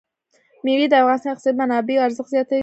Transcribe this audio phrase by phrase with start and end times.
[0.63, 2.59] مېوې د افغانستان د اقتصادي منابعو ارزښت زیاتوي.